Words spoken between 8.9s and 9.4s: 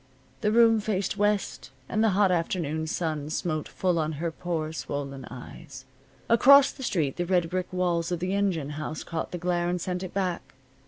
caught the